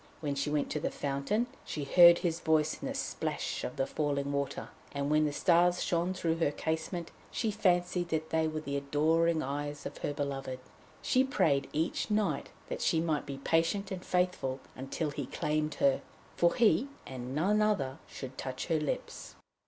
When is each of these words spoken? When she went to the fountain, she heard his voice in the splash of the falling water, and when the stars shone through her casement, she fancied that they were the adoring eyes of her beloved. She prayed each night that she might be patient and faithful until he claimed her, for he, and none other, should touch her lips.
When 0.19 0.33
she 0.33 0.49
went 0.49 0.71
to 0.71 0.79
the 0.79 0.89
fountain, 0.89 1.45
she 1.63 1.83
heard 1.83 2.17
his 2.17 2.39
voice 2.39 2.81
in 2.81 2.87
the 2.87 2.95
splash 2.95 3.63
of 3.63 3.75
the 3.75 3.85
falling 3.85 4.31
water, 4.31 4.69
and 4.93 5.11
when 5.11 5.25
the 5.25 5.31
stars 5.31 5.83
shone 5.83 6.15
through 6.15 6.37
her 6.37 6.49
casement, 6.49 7.11
she 7.29 7.51
fancied 7.51 8.09
that 8.09 8.31
they 8.31 8.47
were 8.47 8.61
the 8.61 8.77
adoring 8.77 9.43
eyes 9.43 9.85
of 9.85 9.99
her 9.99 10.11
beloved. 10.11 10.57
She 11.03 11.23
prayed 11.23 11.69
each 11.71 12.09
night 12.09 12.49
that 12.67 12.81
she 12.81 12.99
might 12.99 13.27
be 13.27 13.37
patient 13.37 13.91
and 13.91 14.03
faithful 14.03 14.59
until 14.75 15.11
he 15.11 15.27
claimed 15.27 15.75
her, 15.75 16.01
for 16.35 16.55
he, 16.55 16.87
and 17.05 17.35
none 17.35 17.61
other, 17.61 17.99
should 18.07 18.39
touch 18.39 18.65
her 18.69 18.79
lips. 18.79 19.35